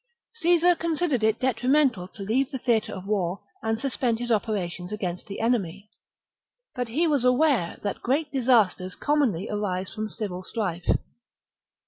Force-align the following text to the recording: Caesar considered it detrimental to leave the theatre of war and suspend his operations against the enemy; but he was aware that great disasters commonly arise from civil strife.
Caesar 0.33 0.73
considered 0.73 1.23
it 1.23 1.39
detrimental 1.39 2.07
to 2.07 2.23
leave 2.23 2.49
the 2.49 2.57
theatre 2.57 2.91
of 2.91 3.05
war 3.05 3.41
and 3.61 3.79
suspend 3.79 4.17
his 4.17 4.31
operations 4.31 4.91
against 4.91 5.27
the 5.27 5.39
enemy; 5.39 5.91
but 6.73 6.87
he 6.87 7.05
was 7.05 7.23
aware 7.23 7.77
that 7.83 8.01
great 8.01 8.31
disasters 8.31 8.95
commonly 8.95 9.47
arise 9.47 9.91
from 9.93 10.09
civil 10.09 10.41
strife. 10.41 10.89